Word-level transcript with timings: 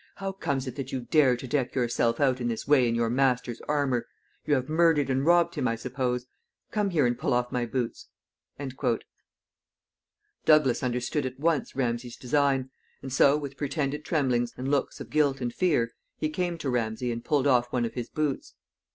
How 0.15 0.31
comes 0.31 0.65
it 0.65 0.75
that 0.77 0.91
you 0.91 1.01
dare 1.01 1.37
to 1.37 1.47
deck 1.47 1.75
yourself 1.75 2.19
out 2.19 2.41
in 2.41 2.47
this 2.47 2.67
way 2.67 2.87
in 2.87 2.95
your 2.95 3.11
master's 3.11 3.61
armor? 3.67 4.07
You 4.47 4.55
have 4.55 4.67
murdered 4.67 5.11
and 5.11 5.23
robbed 5.23 5.53
him, 5.53 5.67
I 5.67 5.75
suppose. 5.75 6.25
Come 6.71 6.89
here 6.89 7.05
and 7.05 7.15
pull 7.15 7.33
off 7.35 7.51
my 7.51 7.67
boots." 7.67 8.07
Douglas 10.43 10.81
understood 10.81 11.27
at 11.27 11.39
once 11.39 11.75
Ramsay's 11.75 12.17
design, 12.17 12.71
and 13.03 13.13
so, 13.13 13.37
with 13.37 13.57
pretended 13.57 14.03
tremblings, 14.03 14.53
and 14.57 14.71
looks 14.71 14.99
of 14.99 15.11
guilt 15.11 15.39
and 15.39 15.53
fear, 15.53 15.91
he 16.17 16.29
came 16.31 16.57
to 16.57 16.71
Ramsay 16.71 17.11
and 17.11 17.23
pulled 17.23 17.45
off 17.45 17.71
one 17.71 17.85
of 17.85 17.93
his 17.93 18.09
boots. 18.09 18.55